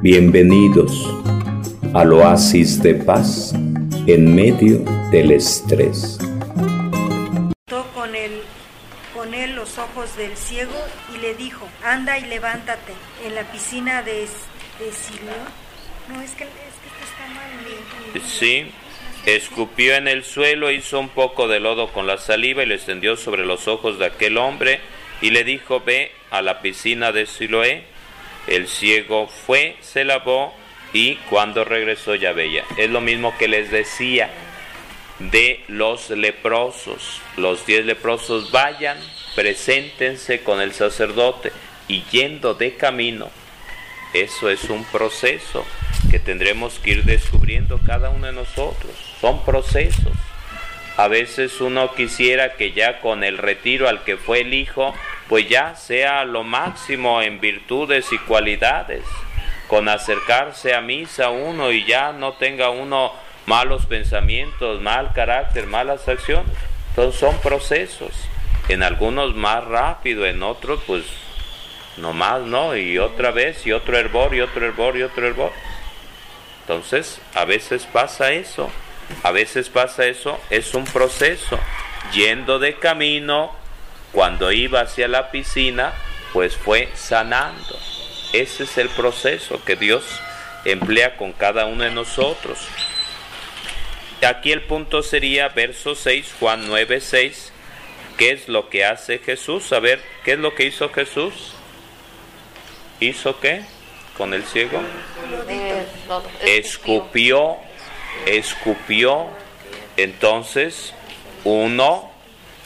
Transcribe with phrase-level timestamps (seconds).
[0.00, 1.12] Bienvenidos
[1.92, 3.52] al oasis de paz
[4.06, 4.78] en medio
[5.10, 6.18] del estrés.
[7.94, 8.42] Con él,
[9.12, 10.72] con él los ojos del ciego
[11.12, 12.92] y le dijo, anda y levántate
[13.26, 15.34] en la piscina de, de Siloé.
[16.08, 18.22] No, es que, es que está mal.
[18.24, 18.70] Sí,
[19.26, 23.16] escupió en el suelo, hizo un poco de lodo con la saliva y lo extendió
[23.16, 24.78] sobre los ojos de aquel hombre
[25.20, 27.97] y le dijo, ve a la piscina de Siloé
[28.48, 30.54] el ciego fue, se lavó
[30.92, 32.64] y cuando regresó ya veía.
[32.76, 34.30] Es lo mismo que les decía
[35.18, 37.20] de los leprosos.
[37.36, 38.98] Los diez leprosos vayan,
[39.34, 41.52] preséntense con el sacerdote
[41.88, 43.30] y yendo de camino.
[44.14, 45.66] Eso es un proceso
[46.10, 48.92] que tendremos que ir descubriendo cada uno de nosotros.
[49.20, 50.12] Son procesos.
[50.96, 54.94] A veces uno quisiera que ya con el retiro al que fue el hijo,
[55.28, 59.04] pues ya sea lo máximo en virtudes y cualidades,
[59.68, 63.12] con acercarse a misa uno y ya no tenga uno
[63.46, 66.52] malos pensamientos, mal carácter, malas acciones.
[66.90, 68.12] Entonces son procesos,
[68.68, 71.04] en algunos más rápido, en otros pues
[71.98, 75.52] no más, no, y otra vez, y otro hervor, y otro hervor, y otro hervor.
[76.60, 78.70] Entonces, a veces pasa eso,
[79.22, 81.58] a veces pasa eso, es un proceso,
[82.12, 83.52] yendo de camino,
[84.12, 85.92] cuando iba hacia la piscina,
[86.32, 87.78] pues fue sanando.
[88.32, 90.04] Ese es el proceso que Dios
[90.64, 92.58] emplea con cada uno de nosotros.
[94.26, 97.52] Aquí el punto sería verso 6, Juan 9, 6.
[98.16, 99.72] ¿Qué es lo que hace Jesús?
[99.72, 101.54] A ver, ¿qué es lo que hizo Jesús?
[102.98, 103.62] ¿Hizo qué
[104.16, 104.82] con el ciego?
[106.44, 107.56] Escupió,
[108.26, 109.28] escupió.
[109.96, 110.92] Entonces,
[111.44, 112.10] uno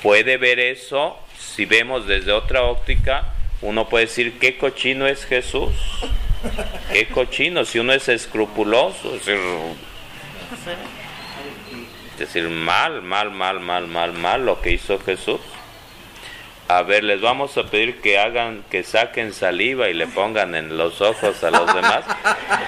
[0.02, 1.21] puede ver eso
[1.54, 3.26] si vemos desde otra óptica,
[3.60, 5.72] uno puede decir, ¿qué cochino es Jesús?
[6.92, 7.64] ¿Qué cochino?
[7.64, 9.26] Si uno es escrupuloso, es
[12.18, 15.40] decir, mal, mal, mal, mal, mal, mal lo que hizo Jesús.
[16.68, 20.78] A ver, les vamos a pedir que hagan, que saquen saliva y le pongan en
[20.78, 22.04] los ojos a los demás.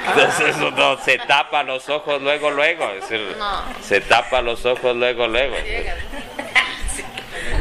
[0.08, 2.90] Entonces uno se tapa los ojos luego, luego.
[2.90, 3.34] Es decir,
[3.82, 5.56] se tapa los ojos luego, luego.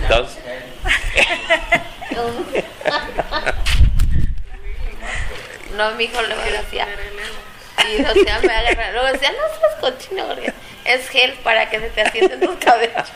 [0.02, 0.43] Entonces,
[5.76, 6.88] no, mi hijo lo decía.
[7.88, 8.92] Y decía, me agarra.
[8.92, 10.26] Luego decía, no seas cochino,
[10.86, 13.08] es gel para que se te asienten tus cabellos.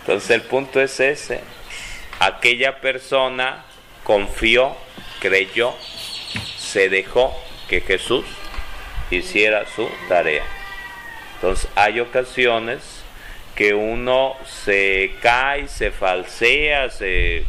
[0.00, 1.40] Entonces el punto es ese.
[2.20, 3.64] Aquella persona
[4.02, 4.76] confió,
[5.20, 5.74] creyó,
[6.58, 7.34] se dejó
[7.68, 8.24] que Jesús
[9.10, 10.44] hiciera su tarea.
[11.36, 13.03] Entonces hay ocasiones
[13.54, 17.44] que uno se cae, se falsea, se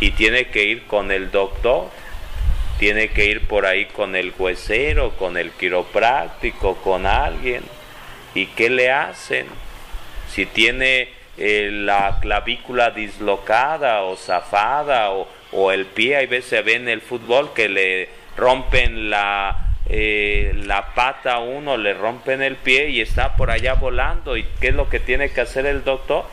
[0.00, 1.88] y tiene que ir con el doctor,
[2.78, 7.64] tiene que ir por ahí con el huesero, con el quiropráctico, con alguien.
[8.34, 9.46] ¿Y qué le hacen?
[10.28, 16.62] Si tiene eh, la clavícula dislocada o zafada o, o el pie, hay veces se
[16.62, 22.42] ve en el fútbol que le rompen la, eh, la pata a uno, le rompen
[22.42, 24.36] el pie y está por allá volando.
[24.36, 26.24] ¿Y qué es lo que tiene que hacer el doctor?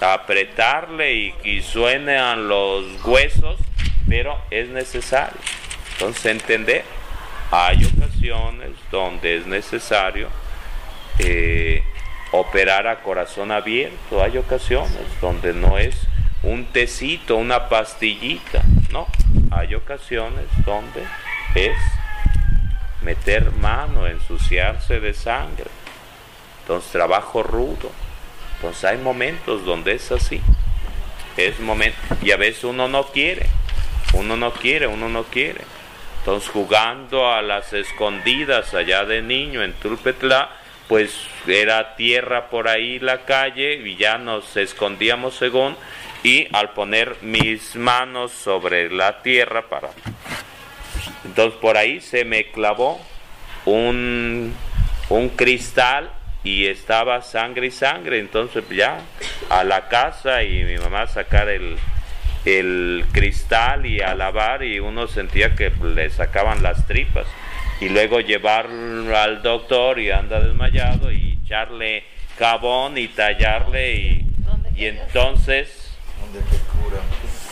[0.00, 3.58] Apretarle y, y suenan los huesos,
[4.08, 5.38] pero es necesario.
[5.92, 6.84] Entonces, entender,
[7.50, 10.28] hay ocasiones donde es necesario
[11.20, 11.82] eh,
[12.32, 15.96] operar a corazón abierto, hay ocasiones donde no es
[16.42, 19.06] un tecito, una pastillita, no,
[19.52, 21.04] hay ocasiones donde
[21.54, 21.76] es
[23.04, 25.66] meter mano, ensuciarse de sangre.
[26.62, 27.92] Entonces trabajo rudo.
[28.56, 30.40] Entonces hay momentos donde es así.
[31.36, 33.46] Es momento y a veces uno no quiere.
[34.14, 35.60] Uno no quiere, uno no quiere.
[36.20, 40.50] Entonces jugando a las escondidas allá de niño en Tulpetla,
[40.88, 41.14] pues
[41.46, 45.76] era tierra por ahí la calle y ya nos escondíamos según
[46.22, 49.90] y al poner mis manos sobre la tierra para
[51.24, 53.00] entonces por ahí se me clavó
[53.64, 54.54] un,
[55.08, 56.10] un cristal
[56.44, 58.18] y estaba sangre y sangre.
[58.18, 58.98] Entonces ya
[59.50, 61.76] a la casa y mi mamá sacar el,
[62.44, 67.26] el cristal y a lavar y uno sentía que le sacaban las tripas.
[67.80, 72.04] Y luego llevarlo al doctor y anda desmayado y echarle
[72.38, 74.26] jabón y tallarle y,
[74.76, 75.90] y entonces...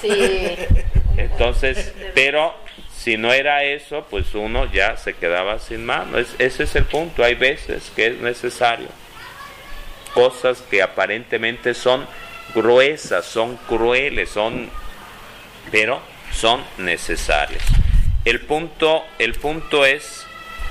[0.00, 0.10] Sí.
[1.16, 2.54] Entonces, pero
[3.02, 6.18] si no era eso, pues uno ya se quedaba sin mano.
[6.18, 7.24] ese es el punto.
[7.24, 8.86] Hay veces que es necesario.
[10.14, 12.06] Cosas que aparentemente son
[12.54, 14.70] gruesas, son crueles, son,
[15.72, 16.00] pero
[16.30, 17.64] son necesarias.
[18.24, 20.24] El punto, el punto es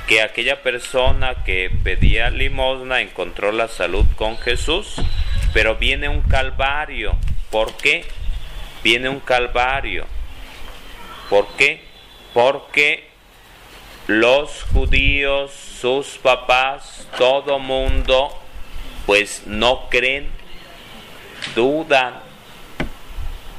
[0.07, 4.95] que aquella persona que pedía limosna encontró la salud con Jesús,
[5.53, 7.17] pero viene un calvario.
[7.49, 8.05] ¿Por qué?
[8.85, 10.05] Viene un calvario.
[11.29, 11.90] ¿Por qué?
[12.33, 13.09] Porque
[14.07, 18.29] los judíos, sus papás, todo mundo,
[19.05, 20.29] pues no creen,
[21.55, 22.13] dudan,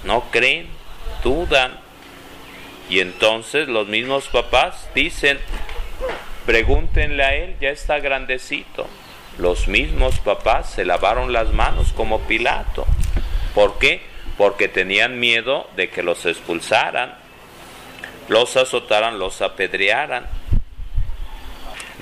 [0.05, 0.69] no creen,
[1.23, 1.79] dudan.
[2.89, 5.39] Y entonces los mismos papás dicen,
[6.47, 8.87] pregúntenle a él, ya está grandecito.
[9.39, 12.87] Los mismos papás se lavaron las manos como Pilato.
[13.55, 14.03] ¿Por qué?
[14.37, 17.22] Porque tenían miedo de que los expulsaran,
[18.29, 20.27] los azotaran, los apedrearan.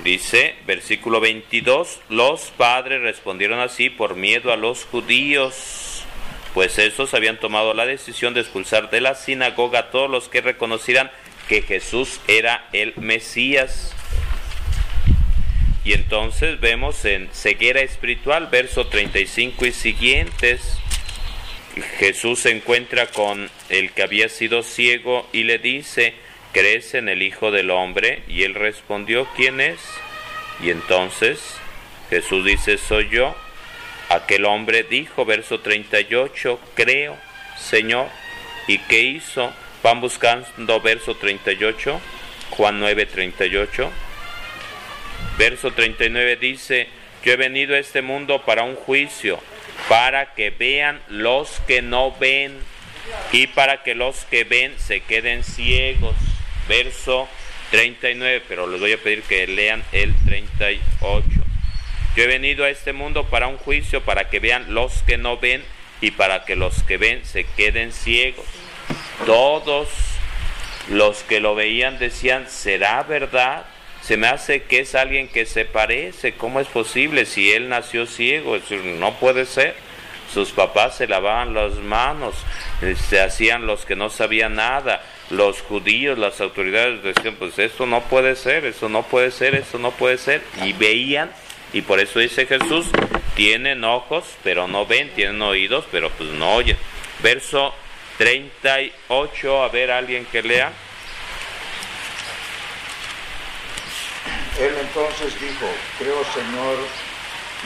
[0.03, 6.03] Dice, versículo 22, los padres respondieron así por miedo a los judíos,
[6.53, 10.41] pues estos habían tomado la decisión de expulsar de la sinagoga a todos los que
[10.41, 11.11] reconocieran
[11.47, 13.93] que Jesús era el Mesías.
[15.83, 20.77] Y entonces vemos en ceguera espiritual, verso 35 y siguientes,
[21.97, 26.13] Jesús se encuentra con el que había sido ciego y le dice,
[26.51, 28.23] ¿crees en el Hijo del Hombre?
[28.27, 29.79] Y él respondió, ¿quién es?
[30.61, 31.39] Y entonces
[32.09, 33.35] Jesús dice, soy yo.
[34.09, 37.17] Aquel hombre dijo, verso 38, creo,
[37.57, 38.07] Señor.
[38.67, 39.53] ¿Y qué hizo?
[39.81, 42.01] Van buscando verso 38,
[42.49, 43.91] Juan 9, 38.
[45.37, 46.89] Verso 39 dice,
[47.23, 49.39] yo he venido a este mundo para un juicio,
[49.87, 52.57] para que vean los que no ven
[53.31, 56.15] y para que los que ven se queden ciegos.
[56.67, 57.27] Verso
[57.71, 61.27] 39, pero les voy a pedir que lean el 38.
[62.15, 65.37] Yo he venido a este mundo para un juicio, para que vean los que no
[65.37, 65.63] ven
[66.01, 68.45] y para que los que ven se queden ciegos.
[69.25, 69.87] Todos
[70.89, 73.65] los que lo veían decían, ¿será verdad?
[74.01, 76.33] Se me hace que es alguien que se parece.
[76.33, 78.57] ¿Cómo es posible si él nació ciego?
[78.97, 79.75] No puede ser.
[80.33, 82.35] Sus papás se lavaban las manos,
[83.09, 85.03] se hacían los que no sabían nada.
[85.29, 89.77] Los judíos, las autoridades decían, pues esto no puede ser, eso no puede ser, eso
[89.77, 90.41] no puede ser.
[90.63, 91.31] Y veían,
[91.73, 92.87] y por eso dice Jesús,
[93.35, 96.77] tienen ojos, pero no ven, tienen oídos, pero pues no oyen.
[97.21, 97.73] Verso
[98.17, 100.71] 38, a ver alguien que lea.
[104.59, 105.65] Él entonces dijo,
[105.97, 106.77] creo Señor,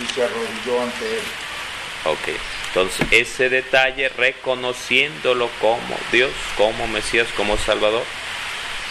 [0.02, 1.24] y se arrodilló ante él.
[2.06, 8.04] Ok, entonces ese detalle, reconociéndolo como Dios, como Mesías, como Salvador,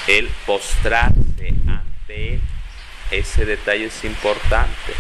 [0.09, 2.41] el postrarse ante Él,
[3.11, 4.93] ese detalle es importante,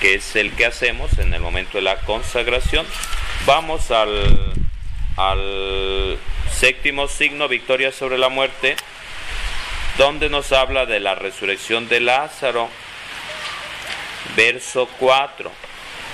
[0.00, 2.86] que es el que hacemos en el momento de la consagración.
[3.44, 4.54] Vamos al,
[5.16, 6.18] al
[6.50, 8.76] séptimo signo, victoria sobre la muerte
[9.98, 12.70] donde nos habla de la resurrección de Lázaro.
[14.36, 15.50] Verso 4.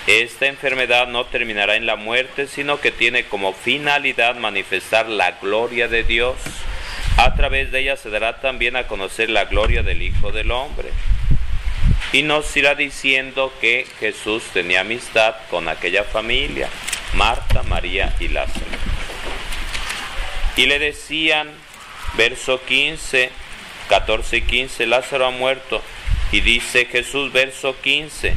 [0.06, 5.86] Esta enfermedad no terminará en la muerte, sino que tiene como finalidad manifestar la gloria
[5.86, 6.36] de Dios.
[7.18, 10.88] A través de ella se dará también a conocer la gloria del Hijo del Hombre.
[12.12, 16.70] Y nos irá diciendo que Jesús tenía amistad con aquella familia,
[17.14, 18.64] Marta, María y Lázaro.
[20.56, 21.50] Y le decían,
[22.16, 23.43] verso 15,
[23.88, 25.82] 14 y 15, Lázaro ha muerto.
[26.32, 28.34] Y dice Jesús, verso 15,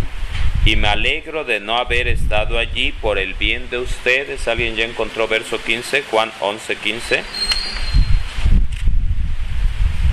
[0.65, 4.47] y me alegro de no haber estado allí por el bien de ustedes.
[4.47, 6.03] ¿Alguien ya encontró verso 15?
[6.11, 7.23] Juan 11, 15.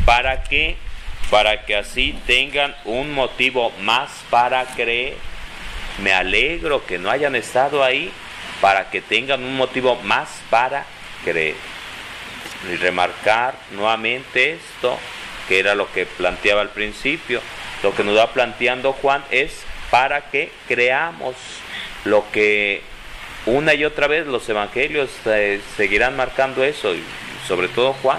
[0.04, 0.76] ¿Para qué?
[1.30, 5.16] Para que así tengan un motivo más para creer.
[6.02, 8.12] Me alegro que no hayan estado ahí
[8.60, 10.86] para que tengan un motivo más para
[11.24, 11.56] creer.
[12.70, 14.98] Y remarcar nuevamente esto,
[15.48, 17.40] que era lo que planteaba al principio.
[17.82, 21.34] Lo que nos va planteando Juan es para que creamos
[22.04, 22.82] lo que
[23.46, 27.02] una y otra vez los evangelios eh, seguirán marcando eso, y
[27.46, 28.18] sobre todo Juan,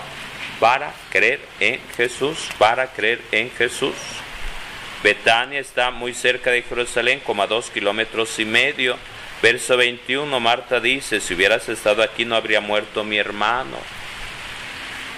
[0.59, 3.95] para creer en Jesús, para creer en Jesús.
[5.03, 8.97] Betania está muy cerca de Jerusalén, como a dos kilómetros y medio.
[9.41, 13.77] Verso 21, Marta dice, si hubieras estado aquí no habría muerto mi hermano.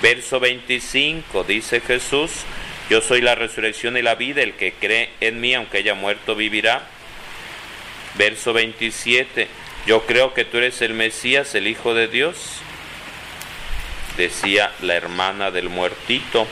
[0.02, 2.32] Verso 25 dice Jesús,
[2.90, 6.36] yo soy la resurrección y la vida, el que cree en mí, aunque haya muerto,
[6.36, 6.88] vivirá.
[8.16, 9.48] Verso 27,
[9.86, 12.62] yo creo que tú eres el Mesías, el Hijo de Dios,
[14.18, 16.48] decía la hermana del muertito.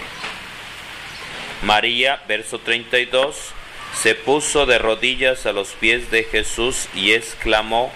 [1.61, 3.53] María, verso 32,
[3.93, 7.91] se puso de rodillas a los pies de Jesús y exclamó,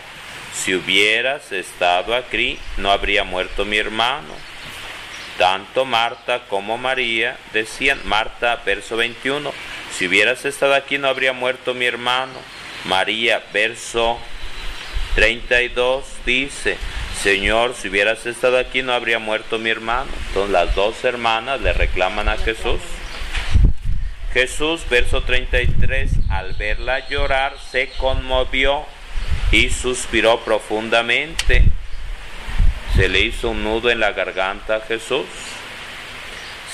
[0.53, 4.48] si hubieras estado aquí, no habría muerto mi hermano.
[5.39, 9.53] Tanto Marta como María decían, Marta, verso 21,
[9.89, 12.33] si hubieras estado aquí no habría muerto mi hermano.
[12.83, 14.19] María, verso
[15.15, 16.77] 32, dice,
[17.23, 20.11] Señor, si hubieras estado aquí no habría muerto mi hermano.
[20.27, 22.81] Entonces las dos hermanas le reclaman a Jesús.
[24.33, 28.85] Jesús, verso 33, al verla llorar, se conmovió
[29.53, 31.63] y suspiró profundamente.
[32.99, 35.25] Se le hizo un nudo en la garganta a Jesús.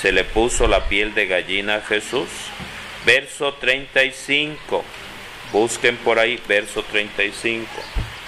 [0.02, 2.26] Se le puso la piel de gallina a Jesús.
[3.04, 4.84] Verso 35.
[5.52, 7.68] Busquen por ahí verso 35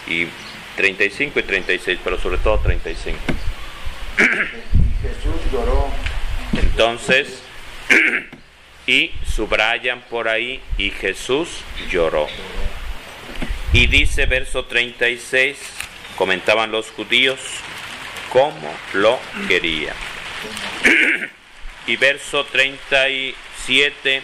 [0.07, 0.29] y
[0.77, 3.19] 35 y 36, pero sobre todo 35.
[4.17, 4.23] Y
[5.03, 5.89] Jesús lloró.
[6.53, 7.43] Entonces,
[8.87, 11.49] y subrayan por ahí, y Jesús
[11.91, 12.29] lloró.
[13.73, 15.59] Y dice verso 36,
[16.17, 17.41] comentaban los judíos,
[18.31, 19.93] cómo lo quería.
[21.87, 24.23] y verso 37,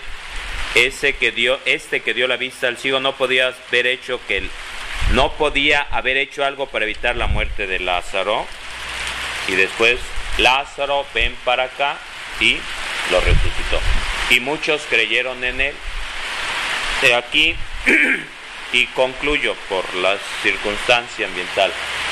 [0.74, 4.38] ese que dio, este que dio la vista al ciego no podía haber hecho que
[4.38, 4.50] el,
[5.12, 8.46] no podía haber hecho algo para evitar la muerte de Lázaro.
[9.48, 9.98] Y después,
[10.38, 11.98] Lázaro, ven para acá
[12.40, 12.56] y
[13.10, 13.80] lo resucitó.
[14.30, 15.74] Y muchos creyeron en él.
[17.02, 17.54] De aquí,
[18.72, 21.70] y concluyo por la circunstancia ambiental.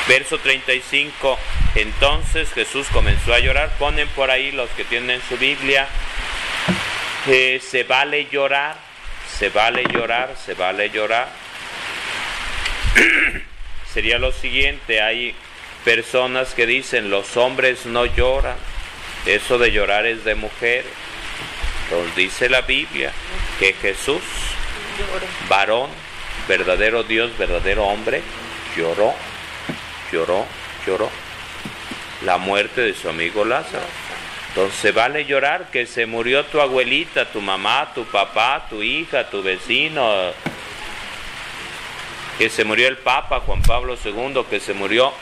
[0.09, 1.39] Verso 35,
[1.77, 3.71] entonces Jesús comenzó a llorar.
[3.79, 5.87] Ponen por ahí los que tienen su Biblia.
[7.29, 8.77] Eh, se vale llorar,
[9.39, 11.29] se vale llorar, se vale llorar.
[13.93, 15.35] Sería lo siguiente, hay
[15.85, 18.57] personas que dicen los hombres no lloran,
[19.27, 20.91] eso de llorar es de mujeres.
[21.85, 23.13] Entonces dice la Biblia
[23.59, 24.23] que Jesús,
[25.49, 25.91] varón,
[26.49, 28.23] verdadero Dios, verdadero hombre,
[28.77, 29.15] lloró,
[30.13, 30.47] lloró,
[30.87, 31.11] lloró.
[32.25, 33.85] La muerte de su amigo Lázaro.
[34.49, 39.43] Entonces vale llorar que se murió tu abuelita, tu mamá, tu papá, tu hija, tu
[39.43, 40.07] vecino,
[42.37, 45.13] que se murió el Papa Juan Pablo II, que se murió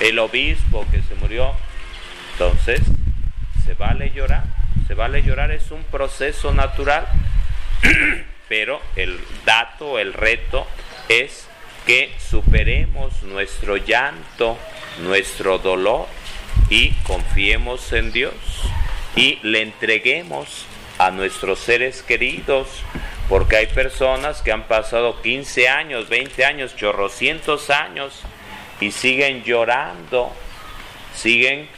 [0.00, 1.54] el obispo, que se murió.
[2.32, 2.80] Entonces,
[3.64, 4.44] se vale llorar,
[4.88, 7.06] se vale llorar, es un proceso natural,
[8.48, 10.66] pero el dato, el reto
[11.08, 11.46] es
[11.86, 14.56] que superemos nuestro llanto,
[15.00, 16.06] nuestro dolor
[16.68, 18.34] y confiemos en Dios
[19.16, 20.66] y le entreguemos
[20.98, 22.68] a nuestros seres queridos,
[23.28, 28.20] porque hay personas que han pasado 15 años, 20 años, chorrocientos años
[28.80, 30.32] y siguen llorando,
[31.14, 31.68] siguen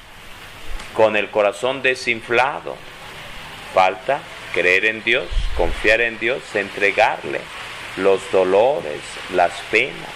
[0.94, 2.76] con el corazón desinflado.
[3.75, 4.21] Falta
[4.52, 7.40] creer en Dios, confiar en Dios, entregarle
[7.96, 9.00] los dolores,
[9.34, 10.08] las penas.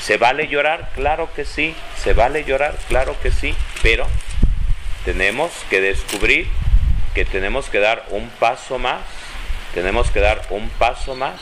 [0.00, 0.90] ¿Se vale llorar?
[0.94, 1.74] Claro que sí.
[1.96, 2.76] ¿Se vale llorar?
[2.88, 3.54] Claro que sí.
[3.82, 4.06] Pero
[5.04, 6.48] tenemos que descubrir
[7.14, 9.02] que tenemos que dar un paso más.
[9.72, 11.40] Tenemos que dar un paso más.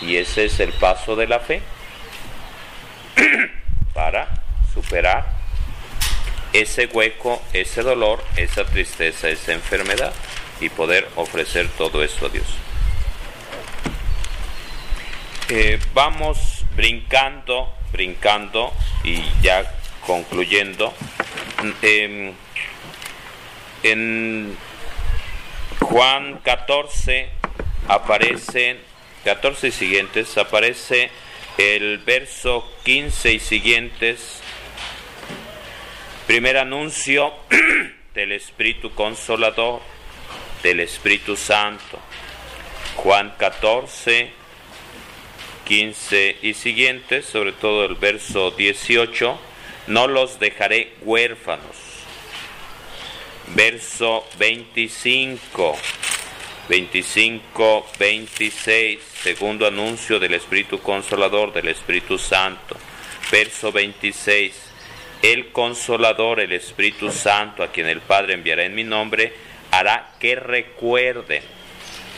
[0.00, 1.62] Y ese es el paso de la fe.
[3.94, 4.28] Para
[4.72, 5.26] superar
[6.52, 10.12] ese hueco, ese dolor, esa tristeza, esa enfermedad
[10.60, 12.46] y poder ofrecer todo eso a Dios.
[15.50, 18.70] Eh, vamos brincando, brincando
[19.02, 19.64] y ya
[20.06, 20.92] concluyendo.
[21.80, 22.34] Eh,
[23.82, 24.54] en
[25.80, 27.30] Juan 14
[27.88, 28.78] aparecen,
[29.24, 31.10] 14 y siguientes, aparece
[31.56, 34.42] el verso 15 y siguientes,
[36.26, 37.32] primer anuncio
[38.14, 39.80] del Espíritu Consolador,
[40.62, 41.98] del Espíritu Santo.
[42.96, 44.36] Juan 14,
[45.68, 49.38] 15 y siguientes, sobre todo el verso 18,
[49.86, 51.88] no los dejaré huérfanos
[53.54, 55.76] verso 25,
[56.68, 62.76] 25, 26, segundo anuncio del Espíritu Consolador, del Espíritu Santo.
[63.30, 64.54] Verso 26,
[65.22, 69.32] el Consolador, el Espíritu Santo, a quien el Padre enviará en mi nombre,
[69.70, 71.42] hará que recuerden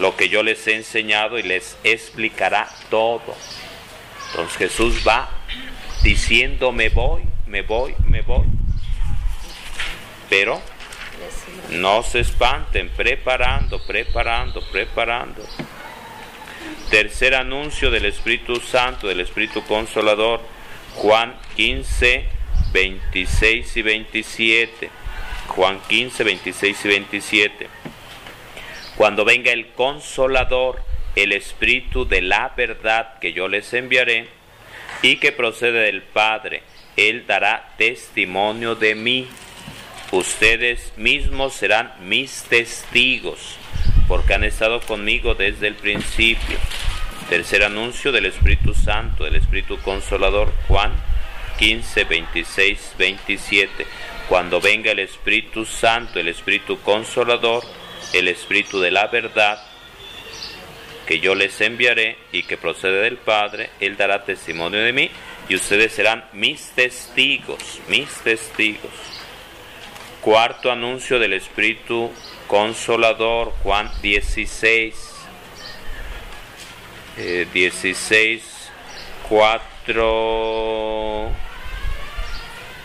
[0.01, 3.37] lo que yo les he enseñado y les explicará todo.
[4.31, 5.29] Entonces Jesús va
[6.03, 8.47] diciendo, me voy, me voy, me voy.
[10.31, 10.61] Pero
[11.73, 15.45] no se espanten, preparando, preparando, preparando.
[16.91, 20.41] Tercer anuncio del Espíritu Santo, del Espíritu Consolador,
[20.95, 22.25] Juan 15,
[22.73, 24.91] 26 y 27.
[25.49, 27.80] Juan 15, 26 y 27.
[29.01, 30.83] Cuando venga el Consolador,
[31.17, 34.29] el Espíritu de la verdad que yo les enviaré
[35.01, 36.63] y que procede del Padre,
[36.99, 39.27] Él dará testimonio de mí
[40.13, 43.57] Ustedes mismos serán mis testigos,
[44.07, 46.59] porque han estado conmigo desde el principio.
[47.31, 50.93] Tercer anuncio del Espíritu Santo, del Espíritu Consolador, Juan
[51.59, 53.87] 15, 26, 27.
[54.29, 57.65] Cuando venga el Espíritu Santo, el Espíritu Consolador,
[58.13, 59.63] el Espíritu de la verdad,
[61.07, 65.11] que yo les enviaré y que procede del Padre, Él dará testimonio de mí
[65.49, 68.93] y ustedes serán mis testigos, mis testigos.
[70.21, 72.11] Cuarto anuncio del Espíritu
[72.47, 75.11] Consolador, Juan 16.
[77.53, 78.71] 16,
[79.29, 81.31] 4,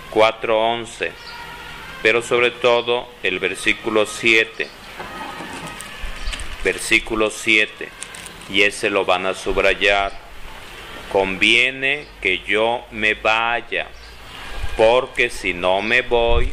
[0.09, 1.11] 4, 11,
[2.01, 4.67] pero sobre todo el versículo 7,
[6.65, 7.87] versículo 7,
[8.49, 10.11] y ese lo van a subrayar,
[11.13, 13.87] conviene que yo me vaya,
[14.75, 16.51] porque si no me voy,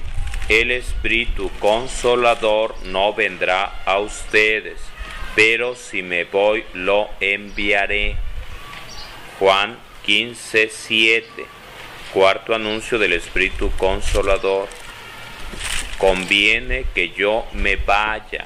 [0.48, 4.78] el Espíritu Consolador no vendrá a ustedes
[5.34, 8.16] pero si me voy lo enviaré.
[9.38, 11.26] Juan 15, 7,
[12.12, 14.68] cuarto anuncio del Espíritu Consolador.
[15.98, 18.44] Conviene que yo me vaya,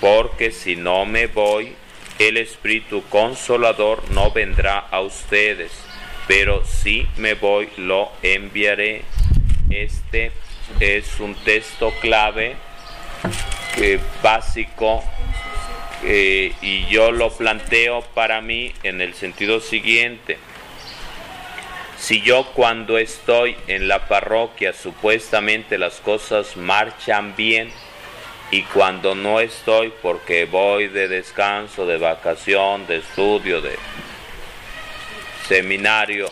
[0.00, 1.74] porque si no me voy,
[2.18, 5.72] el Espíritu Consolador no vendrá a ustedes,
[6.26, 9.02] pero si me voy lo enviaré.
[9.70, 10.32] Este
[10.80, 12.56] es un texto clave
[13.74, 15.02] que básico
[16.02, 20.38] eh, y yo lo planteo para mí en el sentido siguiente.
[21.98, 27.70] Si yo cuando estoy en la parroquia supuestamente las cosas marchan bien
[28.50, 33.76] y cuando no estoy porque voy de descanso, de vacación, de estudio, de
[35.48, 36.30] seminario,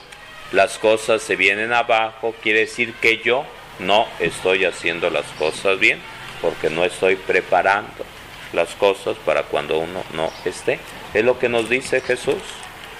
[0.52, 3.44] las cosas se vienen abajo, quiere decir que yo
[3.80, 5.98] no estoy haciendo las cosas bien
[6.40, 8.04] porque no estoy preparando
[8.52, 10.78] las cosas para cuando uno no esté.
[11.12, 12.42] Es lo que nos dice Jesús,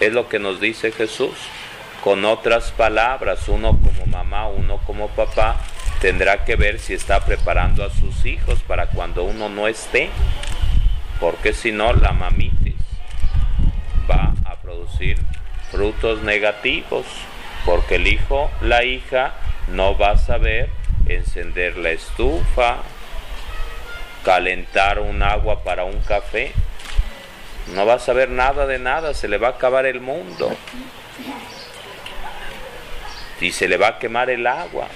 [0.00, 1.34] es lo que nos dice Jesús.
[2.02, 5.56] Con otras palabras, uno como mamá, uno como papá,
[6.04, 10.10] tendrá que ver si está preparando a sus hijos para cuando uno no esté,
[11.18, 12.74] porque si no, la mamitis
[14.10, 15.16] va a producir
[15.70, 17.06] frutos negativos,
[17.64, 19.32] porque el hijo, la hija,
[19.68, 20.68] no va a saber
[21.08, 22.82] encender la estufa,
[24.26, 26.52] calentar un agua para un café.
[27.74, 30.54] No va a saber nada de nada, se le va a acabar el mundo.
[33.40, 34.88] Y se le va a quemar el agua.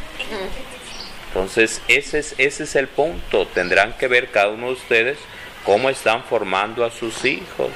[1.28, 3.46] Entonces, ese es, ese es el punto.
[3.46, 5.18] Tendrán que ver cada uno de ustedes
[5.64, 7.70] cómo están formando a sus hijos.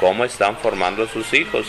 [0.00, 1.66] Cómo están formando a sus hijos.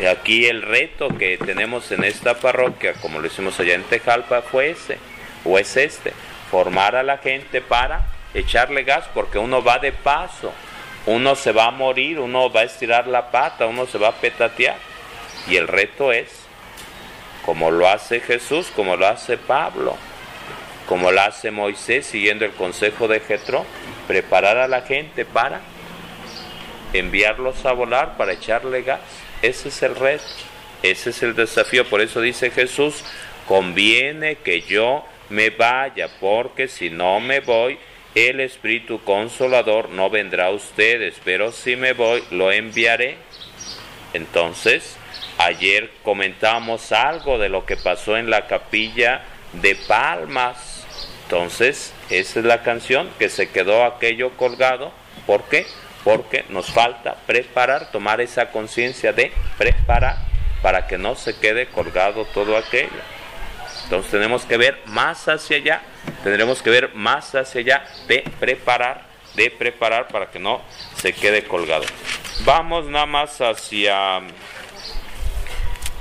[0.00, 4.42] Y aquí el reto que tenemos en esta parroquia, como lo hicimos allá en Tejalpa,
[4.42, 4.98] fue ese,
[5.44, 6.12] o es este,
[6.50, 10.52] formar a la gente para echarle gas porque uno va de paso,
[11.06, 14.14] uno se va a morir, uno va a estirar la pata, uno se va a
[14.16, 14.76] petatear.
[15.48, 16.28] Y el reto es,
[17.44, 19.96] como lo hace Jesús, como lo hace Pablo,
[20.90, 23.64] como lo hace Moisés siguiendo el consejo de Jetro,
[24.08, 25.60] preparar a la gente para
[26.92, 28.98] enviarlos a volar, para echarle gas.
[29.40, 30.24] Ese es el reto,
[30.82, 31.84] ese es el desafío.
[31.88, 33.04] Por eso dice Jesús,
[33.46, 37.78] conviene que yo me vaya, porque si no me voy,
[38.16, 43.16] el Espíritu Consolador no vendrá a ustedes, pero si me voy, lo enviaré.
[44.12, 44.96] Entonces,
[45.38, 49.22] ayer comentamos algo de lo que pasó en la capilla
[49.52, 50.69] de Palmas.
[51.30, 54.90] Entonces, esa es la canción que se quedó aquello colgado.
[55.28, 55.64] ¿Por qué?
[56.02, 60.16] Porque nos falta preparar, tomar esa conciencia de preparar
[60.60, 63.00] para que no se quede colgado todo aquello.
[63.84, 65.82] Entonces tenemos que ver más hacia allá,
[66.24, 69.02] tendremos que ver más hacia allá de preparar,
[69.36, 70.60] de preparar para que no
[70.96, 71.84] se quede colgado.
[72.44, 74.20] Vamos nada más hacia,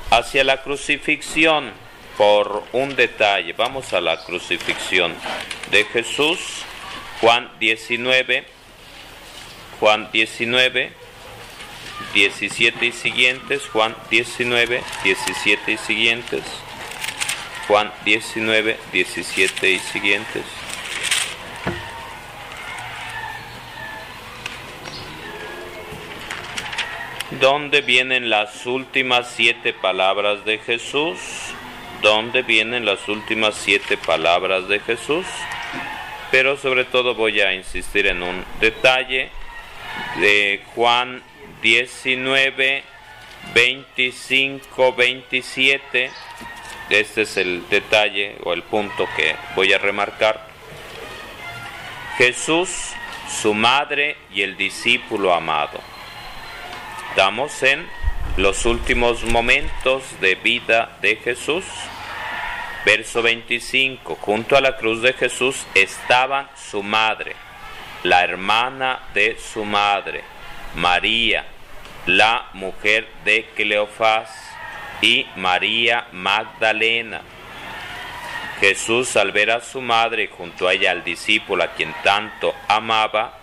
[0.09, 1.71] hacia la crucifixión
[2.19, 3.53] por un detalle.
[3.53, 5.15] Vamos a la crucifixión
[5.71, 6.65] de Jesús,
[7.21, 8.43] Juan 19,
[9.79, 10.91] Juan 19,
[12.13, 16.43] 17 y siguientes, Juan 19, 17 y siguientes.
[17.69, 20.43] Juan 19, 17 y siguientes.
[27.39, 31.48] ¿Dónde vienen las últimas siete palabras de Jesús?
[32.01, 35.25] ¿Dónde vienen las últimas siete palabras de Jesús?
[36.31, 39.29] Pero sobre todo voy a insistir en un detalle
[40.19, 41.21] de Juan
[41.61, 42.83] 19,
[43.53, 46.11] 25, 27
[46.89, 50.47] este es el detalle o el punto que voy a remarcar.
[52.17, 52.93] Jesús,
[53.29, 55.79] su madre y el discípulo amado.
[57.09, 57.87] Estamos en
[58.37, 61.65] los últimos momentos de vida de Jesús.
[62.85, 64.15] Verso 25.
[64.15, 67.35] Junto a la cruz de Jesús estaba su madre,
[68.03, 70.23] la hermana de su madre,
[70.75, 71.45] María,
[72.05, 74.29] la mujer de Cleofás
[75.01, 77.21] y María Magdalena.
[78.59, 83.37] Jesús al ver a su madre junto a ella al discípulo a quien tanto amaba,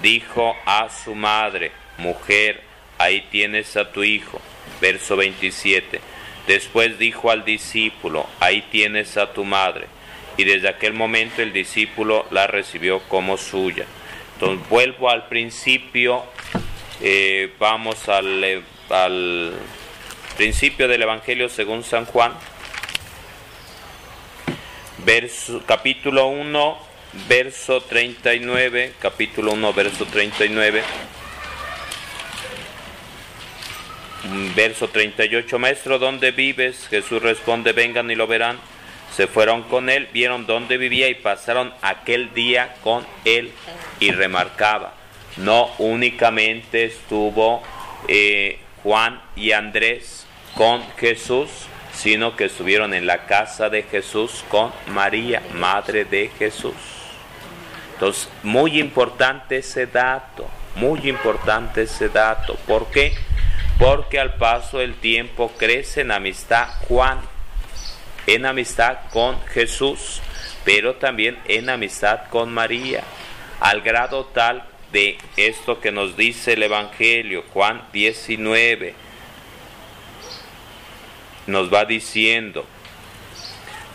[0.00, 2.67] dijo a su madre, mujer,
[2.98, 4.40] ahí tienes a tu hijo.
[4.80, 6.00] Verso 27.
[6.46, 9.86] Después dijo al discípulo, ahí tienes a tu madre.
[10.36, 13.86] Y desde aquel momento el discípulo la recibió como suya.
[14.34, 16.24] Entonces vuelvo al principio,
[17.02, 18.62] eh, vamos al,
[20.36, 22.32] principio del Evangelio según San Juan,
[25.04, 26.78] verso, capítulo 1,
[27.28, 30.82] verso 39, capítulo 1, verso 39.
[34.54, 36.86] Verso 38, Maestro, ¿dónde vives?
[36.88, 38.58] Jesús responde, vengan y lo verán.
[39.14, 43.52] Se fueron con él, vieron dónde vivía y pasaron aquel día con él.
[44.00, 44.94] Y remarcaba,
[45.38, 47.62] no únicamente estuvo
[48.06, 51.48] eh, Juan y Andrés con Jesús,
[51.92, 56.74] sino que estuvieron en la casa de Jesús con María, madre de Jesús.
[57.94, 62.56] Entonces, muy importante ese dato, muy importante ese dato.
[62.66, 63.12] ¿Por qué?
[63.78, 67.20] Porque al paso del tiempo crece en amistad Juan,
[68.26, 70.20] en amistad con Jesús,
[70.64, 73.04] pero también en amistad con María,
[73.60, 78.94] al grado tal de esto que nos dice el Evangelio, Juan 19,
[81.46, 82.66] nos va diciendo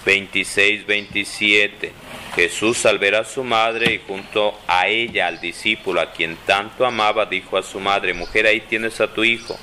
[0.06, 1.93] 26, 27,
[2.36, 6.86] Jesús al ver a su madre y junto a ella al discípulo a quien tanto
[6.86, 9.58] amaba, dijo a su madre, mujer, ahí tienes a tu hijo.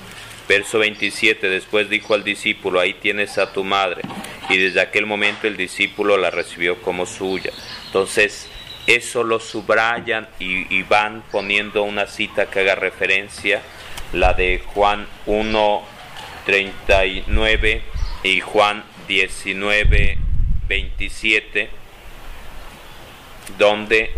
[0.50, 4.02] Verso 27, después dijo al discípulo, ahí tienes a tu madre.
[4.48, 7.52] Y desde aquel momento el discípulo la recibió como suya.
[7.86, 8.48] Entonces,
[8.88, 13.62] eso lo subrayan y, van poniendo una cita que haga referencia,
[14.12, 15.82] la de Juan 1,
[16.46, 17.82] 39
[18.24, 20.18] y Juan 19,
[20.66, 21.70] 27,
[23.56, 24.10] donde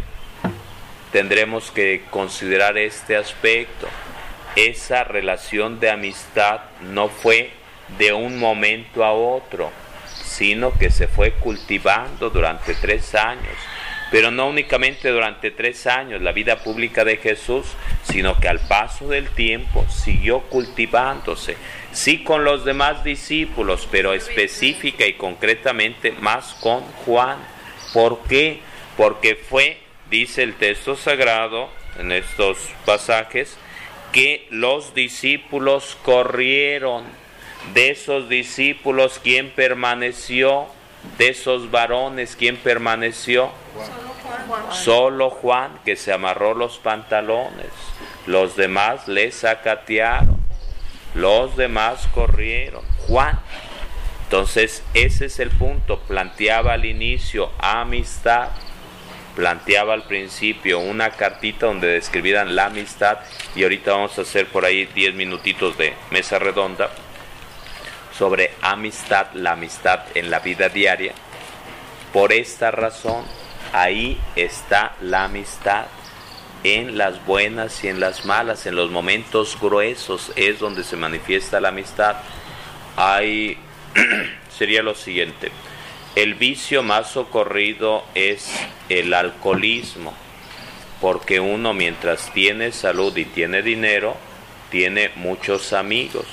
[1.13, 3.87] tendremos que considerar este aspecto.
[4.57, 7.51] Esa relación de amistad no fue
[7.99, 9.71] de un momento a otro,
[10.07, 13.57] sino que se fue cultivando durante tres años
[14.13, 17.65] pero no únicamente durante tres años la vida pública de Jesús,
[18.03, 21.57] sino que al paso del tiempo siguió cultivándose,
[21.93, 27.39] sí con los demás discípulos, pero específica y concretamente más con Juan.
[27.95, 28.61] ¿Por qué?
[28.99, 29.79] Porque fue,
[30.11, 33.57] dice el texto sagrado en estos pasajes,
[34.13, 37.05] que los discípulos corrieron.
[37.75, 40.67] De esos discípulos, ¿quién permaneció?
[41.19, 43.51] De esos varones, ¿quién permaneció?
[44.71, 47.71] Solo Juan que se amarró los pantalones.
[48.27, 50.39] Los demás le sacatearon.
[51.15, 52.85] Los demás corrieron.
[53.07, 53.41] Juan.
[54.25, 56.01] Entonces ese es el punto.
[56.01, 58.49] Planteaba al inicio amistad.
[59.37, 63.19] Planteaba al principio una cartita donde describieran la amistad.
[63.55, 66.91] Y ahorita vamos a hacer por ahí 10 minutitos de mesa redonda
[68.17, 71.15] sobre amistad, la amistad en la vida diaria.
[72.13, 73.25] Por esta razón
[73.73, 75.87] Ahí está la amistad.
[76.63, 81.61] En las buenas y en las malas, en los momentos gruesos es donde se manifiesta
[81.61, 82.17] la amistad.
[82.97, 83.59] Hay
[84.57, 85.51] sería lo siguiente.
[86.15, 88.51] El vicio más socorrido es
[88.89, 90.13] el alcoholismo,
[91.01, 94.17] porque uno mientras tiene salud y tiene dinero,
[94.71, 96.27] tiene muchos amigos,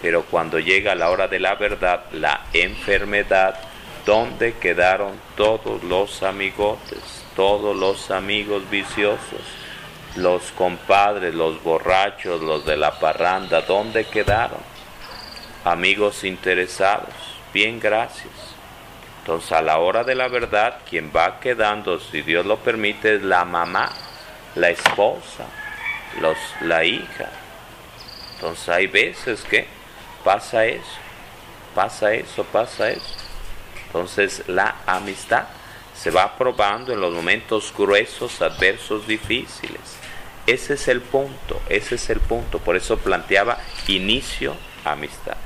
[0.00, 3.68] pero cuando llega la hora de la verdad, la enfermedad,
[4.08, 9.42] ¿Dónde quedaron todos los amigotes, todos los amigos viciosos,
[10.16, 13.60] los compadres, los borrachos, los de la parranda?
[13.60, 14.60] ¿Dónde quedaron?
[15.62, 17.12] Amigos interesados,
[17.52, 18.57] bien gracias.
[19.28, 23.22] Entonces a la hora de la verdad, quien va quedando, si Dios lo permite, es
[23.22, 23.92] la mamá,
[24.54, 25.44] la esposa,
[26.18, 27.28] los, la hija.
[28.36, 29.66] Entonces hay veces que
[30.24, 30.96] pasa eso,
[31.74, 33.16] pasa eso, pasa eso.
[33.88, 35.44] Entonces la amistad
[35.94, 39.98] se va probando en los momentos gruesos, adversos, difíciles.
[40.46, 42.60] Ese es el punto, ese es el punto.
[42.60, 45.36] Por eso planteaba inicio amistad.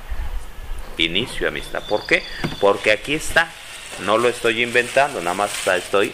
[0.98, 1.82] inicio amistad.
[1.88, 2.22] ¿Por qué?
[2.60, 3.50] Porque aquí está,
[4.00, 6.12] no lo estoy inventando, nada más estoy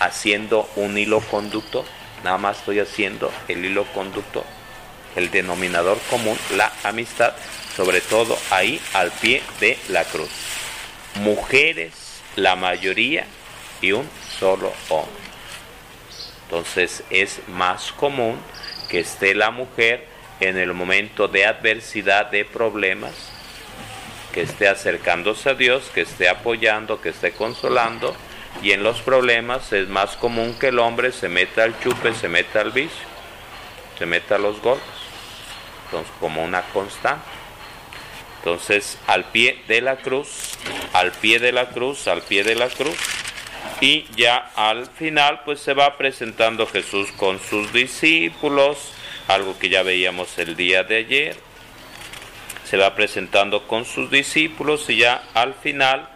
[0.00, 1.84] haciendo un hilo conductor,
[2.24, 4.44] nada más estoy haciendo el hilo conductor,
[5.16, 7.34] el denominador común, la amistad,
[7.76, 10.30] sobre todo ahí al pie de la cruz.
[11.16, 11.92] Mujeres,
[12.36, 13.26] la mayoría,
[13.82, 15.12] y un solo hombre.
[16.44, 18.38] Entonces es más común
[18.88, 20.06] que esté la mujer
[20.40, 23.12] en el momento de adversidad, de problemas,
[24.32, 28.16] que esté acercándose a Dios, que esté apoyando, que esté consolando,
[28.62, 32.28] y en los problemas es más común que el hombre se meta al chupe, se
[32.28, 33.06] meta al vicio,
[33.98, 34.86] se meta a los golpes.
[35.86, 37.24] Entonces, como una constante.
[38.38, 40.58] Entonces, al pie de la cruz,
[40.94, 42.96] al pie de la cruz, al pie de la cruz,
[43.80, 48.78] y ya al final, pues se va presentando Jesús con sus discípulos,
[49.28, 51.51] algo que ya veíamos el día de ayer.
[52.72, 56.08] Se va presentando con sus discípulos y ya al final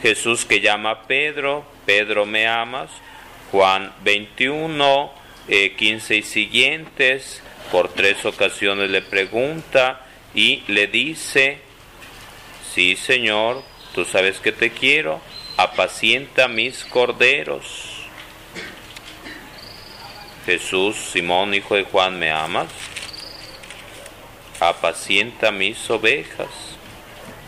[0.00, 2.88] Jesús que llama a Pedro, Pedro me amas,
[3.50, 5.10] Juan 21,
[5.76, 11.58] 15 eh, y siguientes, por tres ocasiones le pregunta y le dice,
[12.72, 15.20] sí Señor, tú sabes que te quiero,
[15.56, 18.04] apacienta mis corderos.
[20.46, 22.68] Jesús, Simón, hijo de Juan, ¿me amas?
[24.68, 26.48] Apacienta mis ovejas.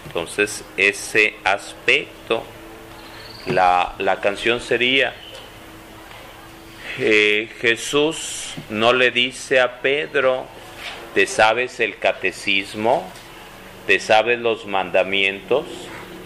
[0.07, 2.43] Entonces, ese aspecto,
[3.47, 5.15] la, la canción sería,
[6.99, 10.47] eh, Jesús no le dice a Pedro,
[11.15, 13.11] ¿te sabes el catecismo?
[13.87, 15.67] ¿Te sabes los mandamientos?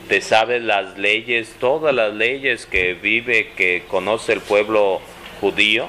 [0.08, 5.00] ¿Te sabes las leyes, todas las leyes que vive, que conoce el pueblo
[5.40, 5.88] judío?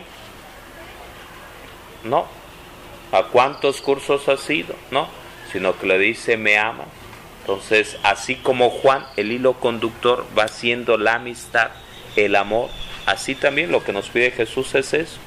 [2.04, 2.41] No.
[3.12, 4.76] ¿A cuántos cursos has ido?
[4.90, 5.08] No.
[5.52, 6.86] Sino que le dice, me ama.
[7.42, 11.72] Entonces, así como Juan, el hilo conductor va siendo la amistad,
[12.16, 12.70] el amor,
[13.06, 15.18] así también lo que nos pide Jesús es eso,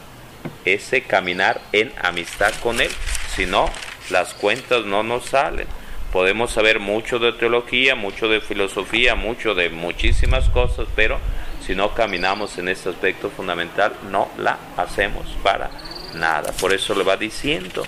[0.65, 2.91] ese caminar en amistad con Él.
[3.35, 3.69] Si no,
[4.11, 5.67] las cuentas no nos salen.
[6.13, 11.19] Podemos saber mucho de teología, mucho de filosofía, mucho de muchísimas cosas, pero
[11.61, 15.71] si no caminamos en este aspecto fundamental, no la hacemos para
[16.15, 16.53] nada.
[16.53, 17.83] Por eso le va diciendo,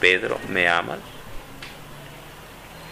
[0.00, 0.98] Pedro, ¿me amas?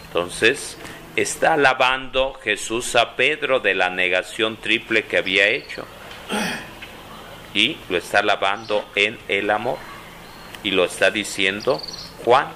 [0.07, 0.79] Entonces,
[1.17, 5.85] está alabando Jesús a Pedro de la negación triple que había hecho.
[7.55, 9.79] Y lo está alabando en el amor.
[10.63, 11.83] Y lo está diciendo
[12.25, 12.49] Juan.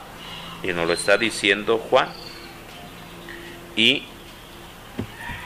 [0.62, 2.08] Y nos lo está diciendo Juan.
[3.76, 4.04] Y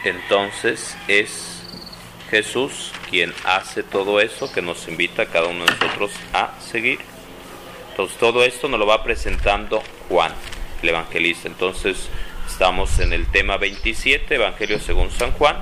[0.05, 1.56] entonces es
[2.31, 6.99] Jesús quien hace todo eso que nos invita a cada uno de nosotros a seguir.
[7.91, 10.33] Entonces todo esto nos lo va presentando Juan,
[10.83, 11.49] el evangelista.
[11.49, 12.09] Entonces
[12.47, 15.57] estamos en el tema 27, Evangelio según San Juan.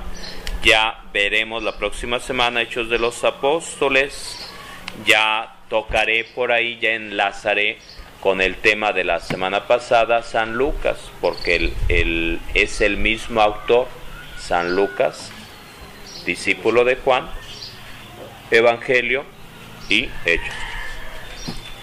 [0.63, 4.51] Ya veremos la próxima semana Hechos de los Apóstoles.
[5.05, 7.77] Ya tocaré por ahí, ya enlazaré
[8.21, 11.71] con el tema de la semana pasada, San Lucas, porque
[12.53, 13.87] es el mismo autor,
[14.39, 15.31] San Lucas,
[16.25, 17.29] discípulo de Juan,
[18.51, 19.23] Evangelio
[19.89, 20.55] y Hechos.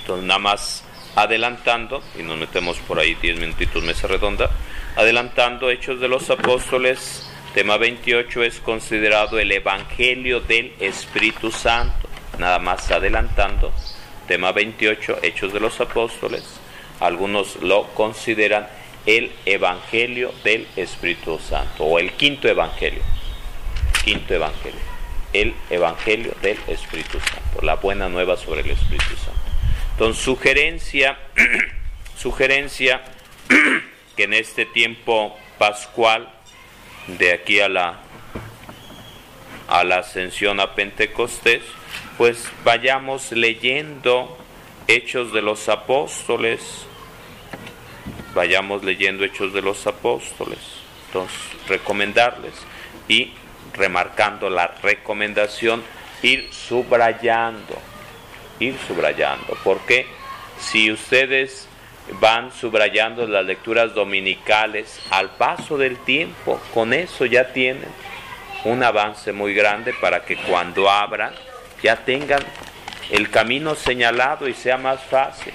[0.00, 4.50] Entonces, nada más adelantando, y nos metemos por ahí 10 minutitos, mesa redonda,
[4.96, 12.58] adelantando Hechos de los Apóstoles, tema 28 es considerado el Evangelio del Espíritu Santo, nada
[12.58, 13.72] más adelantando,
[14.26, 16.44] tema 28, Hechos de los Apóstoles,
[17.00, 18.66] algunos lo consideran
[19.04, 23.02] el Evangelio del Espíritu Santo, o el quinto Evangelio
[24.04, 24.80] quinto evangelio,
[25.32, 29.40] el evangelio del Espíritu Santo, la buena nueva sobre el Espíritu Santo.
[29.92, 31.18] Entonces, sugerencia,
[32.16, 33.02] sugerencia
[34.16, 36.28] que en este tiempo pascual,
[37.06, 38.00] de aquí a la,
[39.68, 41.62] a la ascensión a Pentecostés,
[42.18, 44.38] pues vayamos leyendo
[44.88, 46.60] Hechos de los Apóstoles,
[48.34, 50.58] vayamos leyendo Hechos de los Apóstoles,
[51.06, 51.38] entonces
[51.68, 52.54] recomendarles
[53.08, 53.32] y
[53.74, 55.82] remarcando la recomendación,
[56.22, 57.76] ir subrayando,
[58.58, 60.06] ir subrayando, porque
[60.58, 61.68] si ustedes
[62.20, 67.88] van subrayando las lecturas dominicales al paso del tiempo, con eso ya tienen
[68.64, 71.32] un avance muy grande para que cuando abran
[71.82, 72.42] ya tengan
[73.10, 75.52] el camino señalado y sea más fácil.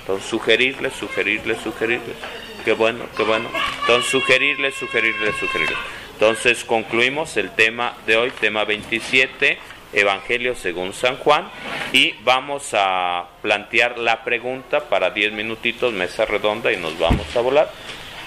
[0.00, 2.16] Entonces sugerirles, sugerirles, sugerirles.
[2.64, 3.48] Qué bueno, qué bueno.
[3.80, 5.78] Entonces sugerirles, sugerirles, sugerirles.
[6.14, 9.58] Entonces concluimos el tema de hoy, tema 27,
[9.92, 11.48] Evangelio según San Juan,
[11.92, 17.40] y vamos a plantear la pregunta para 10 minutitos, mesa redonda, y nos vamos a
[17.40, 17.68] volar.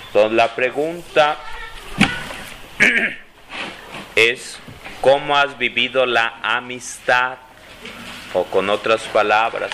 [0.08, 1.38] Entonces la pregunta
[4.16, 4.60] es,
[5.00, 7.38] ¿cómo has vivido la amistad?
[8.34, 9.72] O con otras palabras,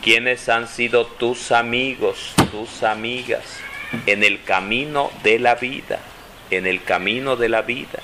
[0.00, 3.58] ¿quiénes han sido tus amigos, tus amigas
[4.06, 5.98] en el camino de la vida?
[6.52, 8.00] En el camino de la vida.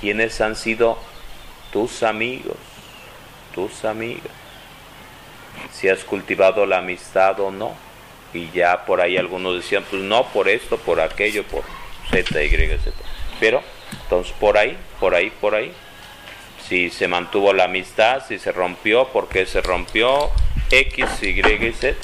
[0.00, 0.98] ¿Quiénes han sido
[1.72, 2.56] tus amigos,
[3.54, 4.32] tus amigas?
[5.72, 7.76] Si has cultivado la amistad o no.
[8.34, 11.62] Y ya por ahí algunos decían, pues no, por esto, por aquello, por
[12.10, 12.90] Z, Y, Z.
[13.38, 13.62] Pero,
[14.02, 15.72] entonces por ahí, por ahí, por ahí.
[16.68, 20.30] Si se mantuvo la amistad, si se rompió, por qué se rompió,
[20.72, 21.96] X, Y, Z.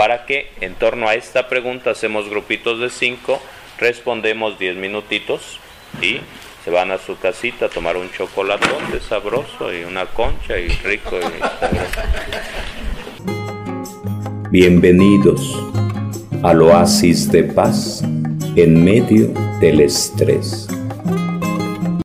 [0.00, 3.38] Para que en torno a esta pregunta hacemos grupitos de cinco,
[3.78, 5.60] respondemos diez minutitos
[6.00, 6.20] y
[6.64, 10.68] se van a su casita a tomar un chocolatón de sabroso y una concha y
[10.68, 11.18] rico.
[14.50, 15.62] Bienvenidos
[16.44, 18.02] al oasis de paz
[18.56, 19.26] en medio
[19.60, 20.66] del estrés.